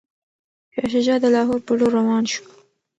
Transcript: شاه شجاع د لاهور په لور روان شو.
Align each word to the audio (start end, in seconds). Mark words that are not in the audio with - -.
شاه 0.73 0.87
شجاع 0.93 1.17
د 1.21 1.25
لاهور 1.35 1.59
په 1.65 1.71
لور 1.79 1.91
روان 1.99 2.23
شو. 2.31 2.43